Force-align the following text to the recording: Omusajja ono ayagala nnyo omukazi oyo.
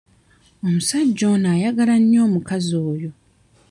Omusajja 0.65 1.23
ono 1.33 1.47
ayagala 1.55 1.95
nnyo 2.01 2.19
omukazi 2.27 2.73
oyo. 2.89 3.11